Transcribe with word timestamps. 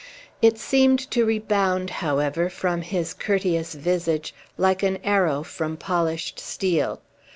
It 0.41 0.57
seemed 0.57 0.99
to 1.11 1.25
rebound, 1.27 1.91
however, 2.01 2.49
from 2.49 2.81
his 2.81 3.13
courteous 3.13 3.75
visage, 3.75 4.33
like 4.57 4.81
an 4.81 4.97
arrow 5.03 5.43
from 5.43 5.77
polished 5.77 6.39
steel. 6.39 7.01